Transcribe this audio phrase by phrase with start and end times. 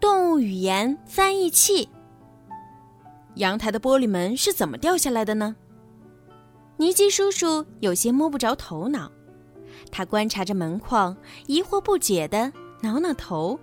[0.00, 1.88] 动物语言翻译器。
[3.36, 5.54] 阳台的玻璃门是怎么掉下来的呢？
[6.76, 9.10] 尼基叔叔有些摸不着头脑，
[9.90, 11.16] 他观察着门框，
[11.46, 12.50] 疑惑不解的
[12.80, 13.60] 挠挠头。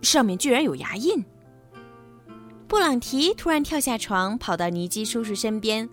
[0.00, 1.24] 上面居然有牙印。
[2.66, 5.88] 布朗提突然跳下床，跑到尼基叔叔身边，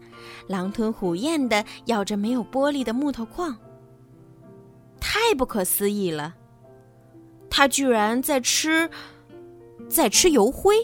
[0.47, 3.57] 狼吞虎咽的咬着没有玻璃的木头框。
[4.99, 6.35] 太不可思议了！
[7.57, 8.89] 他居然在吃，
[9.87, 10.75] 在吃油灰。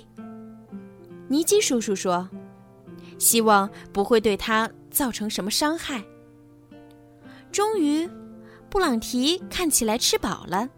[1.27, 2.29] 尼基叔叔说
[3.19, 6.01] ：“希望不会对他造成什么伤害。”
[7.51, 8.09] 终于，
[8.69, 10.69] 布朗提看起来吃饱了，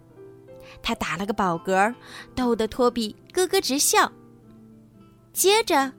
[0.82, 1.94] 他打了个饱嗝，
[2.34, 4.12] 逗得托比咯咯直笑。
[5.32, 5.94] 接着，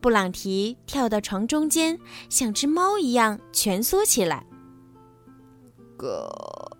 [0.00, 2.00] 布朗提跳到床中间，
[2.30, 4.46] 像只猫一样蜷缩起来。
[5.98, 6.78] 咯，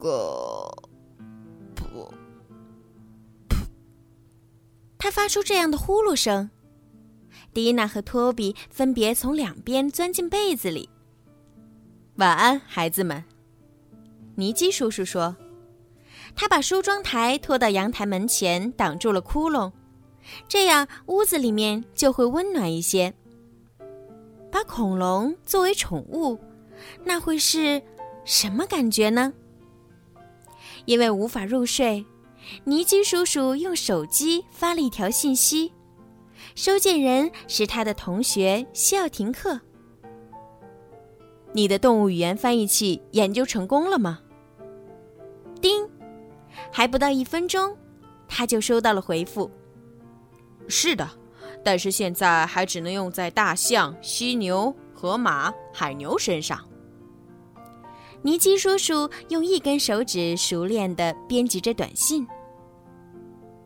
[0.00, 0.88] 咯。
[5.02, 6.48] 他发出这样的呼噜声，
[7.52, 10.88] 迪娜和托比分别从两边钻进被子里。
[12.18, 13.24] 晚安，孩子们，
[14.36, 15.34] 尼基叔叔说。
[16.36, 19.72] 他把梳妆台拖到阳台门前，挡住了窟窿，
[20.46, 23.12] 这样屋子里面就会温暖一些。
[24.52, 26.38] 把恐龙作为宠物，
[27.02, 27.82] 那会是
[28.24, 29.32] 什么感觉呢？
[30.84, 32.06] 因为无法入睡。
[32.64, 35.72] 尼基叔叔用手机发了一条信息，
[36.54, 39.60] 收件人是他的同学西奥廷克。
[41.52, 44.20] 你的动物语言翻译器研究成功了吗？
[45.60, 45.88] 叮，
[46.70, 47.76] 还不到一分钟，
[48.26, 49.50] 他就收到了回复。
[50.66, 51.08] 是的，
[51.62, 56.58] 但是现在还只能用在大象、犀牛、河马、海牛身上。
[58.22, 62.26] 尼基叔叔用一根手指熟练地编辑着短信。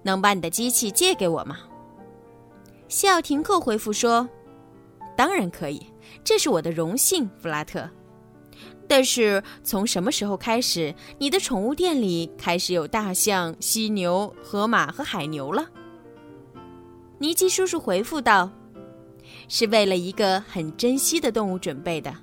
[0.03, 1.59] 能把你的机器借给我吗？
[2.89, 4.29] 西奥廷克回复说
[5.17, 5.85] ：“当然可以，
[6.23, 7.89] 这是我的荣幸，弗拉特。
[8.89, 15.67] 但是从什么时候开始，你的宠物店里开始有大象、犀牛、河马和海牛了？”
[17.19, 18.49] 尼基叔叔回复道
[19.49, 22.15] ：“是为了一个很珍惜的动物准备的，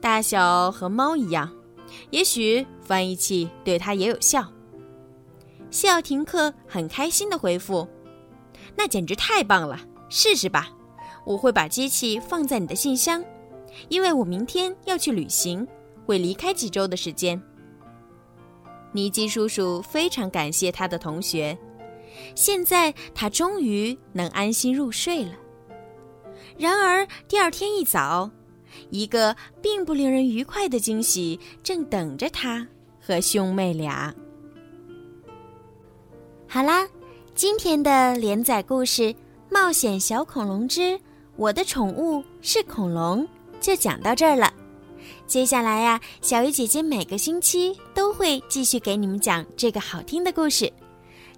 [0.00, 1.50] 大小和猫一样。
[2.10, 4.46] 也许翻译器对他也有效。”
[5.70, 7.88] 西奥廷克很开心的回复
[8.76, 9.80] ：“那简直太棒了！
[10.08, 10.68] 试试吧，
[11.24, 13.24] 我会把机器放在你的信箱，
[13.88, 15.66] 因为我明天要去旅行，
[16.04, 17.40] 会离开几周的时间。”
[18.92, 21.56] 尼基叔叔非常感谢他的同学。
[22.34, 25.32] 现在他终于能安心入睡了。
[26.58, 28.30] 然而第二天一早，
[28.90, 32.66] 一个并不令人愉快的惊喜正等着他
[33.00, 34.14] 和兄妹俩。
[36.48, 36.86] 好啦，
[37.34, 39.02] 今天的连载故事
[39.50, 40.98] 《冒险小恐龙之
[41.36, 43.24] 我的宠物是恐龙》
[43.60, 44.52] 就讲到这儿了。
[45.26, 50.70] 接下来呀，小鱼姐姐每个星期都会继续给你们讲这个好听的故事。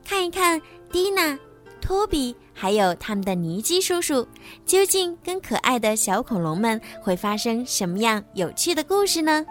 [0.04, 0.60] 看一看
[0.90, 1.38] 蒂娜、
[1.84, 4.26] 托比还有他们的尼基叔叔，
[4.64, 9.44] 究竟跟可爱的小恐龙们会发生什么样有趣的故事呢？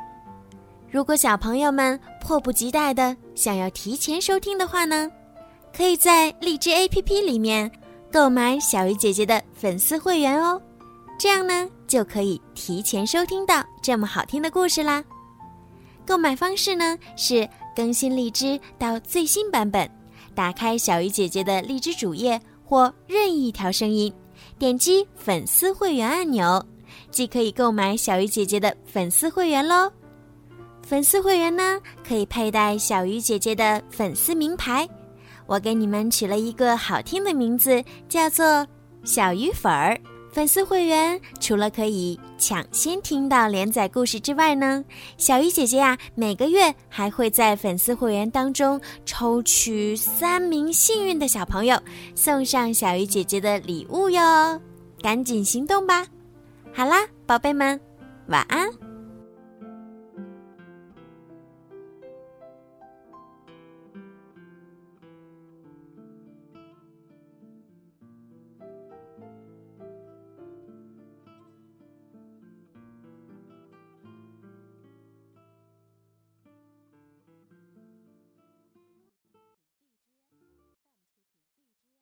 [0.89, 5.11] 如果小朋友们迫不及待的想要提前收听的话呢，
[5.77, 7.71] 可以在荔枝 APP 里面
[8.11, 10.59] 购买小鱼姐姐的粉丝会员哦，
[11.19, 15.03] 这样呢就可以提前收听到这么好听的故事啦。
[16.03, 19.87] 购买方式呢是更新荔枝到最新版本。
[20.35, 24.13] 打开小鱼姐姐的荔枝主页或任意一条声音，
[24.57, 26.63] 点击粉丝会员按钮，
[27.11, 29.91] 即可以购买小鱼姐姐的粉丝会员喽。
[30.81, 34.87] 粉丝会员呢，可以佩戴小鱼姐姐的粉丝名牌，
[35.45, 38.67] 我给你们取了一个好听的名字，叫做
[39.03, 39.99] 小鱼粉儿。
[40.33, 44.83] 粉丝会员除了可以抢先听到连载故事之外呢，
[45.15, 51.79] 小鱼姐姐呀，每个月还会在粉丝会员当中抽取三名幸运的小朋友，
[52.15, 54.59] 送上小鱼姐姐的礼物哟！
[55.03, 56.03] 赶紧行动吧！
[56.73, 57.79] 好啦，宝贝们，
[58.27, 58.82] 晚安。